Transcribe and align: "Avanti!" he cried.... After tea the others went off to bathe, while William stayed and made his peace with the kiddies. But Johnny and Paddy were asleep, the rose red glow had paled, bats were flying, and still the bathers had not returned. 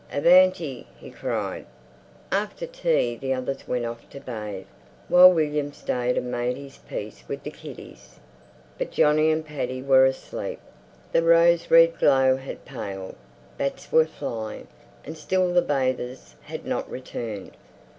"Avanti!" 0.11 0.87
he 0.97 1.11
cried.... 1.11 1.63
After 2.31 2.65
tea 2.65 3.15
the 3.17 3.35
others 3.35 3.67
went 3.67 3.85
off 3.85 4.09
to 4.09 4.19
bathe, 4.19 4.65
while 5.09 5.31
William 5.31 5.71
stayed 5.73 6.17
and 6.17 6.31
made 6.31 6.57
his 6.57 6.77
peace 6.79 7.23
with 7.27 7.43
the 7.43 7.51
kiddies. 7.51 8.19
But 8.79 8.89
Johnny 8.89 9.29
and 9.29 9.45
Paddy 9.45 9.83
were 9.83 10.05
asleep, 10.07 10.59
the 11.11 11.21
rose 11.21 11.69
red 11.69 11.99
glow 11.99 12.37
had 12.37 12.65
paled, 12.65 13.13
bats 13.59 13.91
were 13.91 14.07
flying, 14.07 14.67
and 15.05 15.15
still 15.15 15.53
the 15.53 15.61
bathers 15.61 16.33
had 16.45 16.65
not 16.65 16.89
returned. 16.89 17.51